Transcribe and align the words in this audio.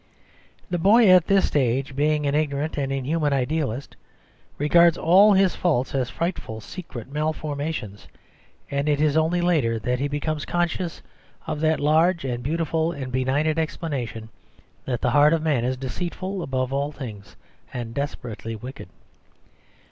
The 0.71 0.79
boy 0.79 1.07
at 1.09 1.27
this 1.27 1.45
stage 1.45 1.95
being 1.95 2.25
an 2.25 2.33
ignorant 2.33 2.75
and 2.75 2.91
inhuman 2.91 3.31
idealist, 3.33 3.95
regards 4.57 4.97
all 4.97 5.33
his 5.33 5.55
faults 5.55 5.93
as 5.93 6.09
frightful 6.09 6.59
secret 6.59 7.07
malformations, 7.11 8.07
and 8.71 8.89
it 8.89 8.99
is 8.99 9.15
only 9.15 9.41
later 9.41 9.77
that 9.77 9.99
he 9.99 10.07
becomes 10.07 10.43
conscious 10.43 11.03
of 11.45 11.59
that 11.59 11.79
large 11.79 12.25
and 12.25 12.41
beautiful 12.41 12.91
and 12.91 13.11
benignant 13.11 13.59
explanation 13.59 14.29
that 14.85 15.01
the 15.01 15.11
heart 15.11 15.33
of 15.33 15.43
man 15.43 15.63
is 15.63 15.77
deceitful 15.77 16.41
above 16.41 16.73
all 16.73 16.91
things 16.91 17.35
and 17.71 17.93
desperately 17.93 18.55
wicked. 18.55 18.89